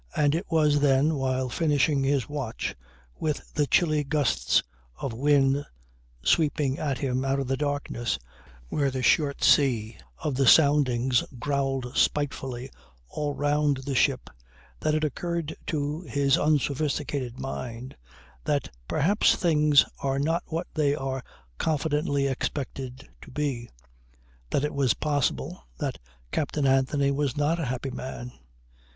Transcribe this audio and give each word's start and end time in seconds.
And 0.15 0.33
it 0.33 0.47
was 0.49 0.79
then, 0.79 1.13
while 1.13 1.47
finishing 1.47 2.03
his 2.03 2.27
watch, 2.27 2.75
with 3.19 3.53
the 3.53 3.67
chilly 3.67 4.03
gusts 4.03 4.63
of 4.97 5.13
wind 5.13 5.63
sweeping 6.23 6.79
at 6.79 6.97
him 6.97 7.23
out 7.23 7.39
of 7.39 7.45
the 7.47 7.55
darkness 7.55 8.17
where 8.69 8.89
the 8.89 9.03
short 9.03 9.43
sea 9.43 9.97
of 10.17 10.33
the 10.33 10.47
soundings 10.47 11.23
growled 11.37 11.95
spitefully 11.95 12.71
all 13.09 13.35
round 13.35 13.77
the 13.85 13.93
ship, 13.93 14.31
that 14.79 14.95
it 14.95 15.03
occurred 15.03 15.55
to 15.67 16.01
his 16.01 16.35
unsophisticated 16.35 17.39
mind 17.39 17.95
that 18.45 18.75
perhaps 18.87 19.35
things 19.35 19.85
are 19.99 20.17
not 20.17 20.41
what 20.47 20.65
they 20.73 20.95
are 20.95 21.23
confidently 21.59 22.25
expected 22.25 23.07
to 23.21 23.29
be; 23.29 23.69
that 24.49 24.63
it 24.63 24.73
was 24.73 24.95
possible 24.95 25.67
that 25.77 25.99
Captain 26.31 26.65
Anthony 26.65 27.11
was 27.11 27.37
not 27.37 27.59
a 27.59 27.65
happy 27.65 27.91
man 27.91 28.31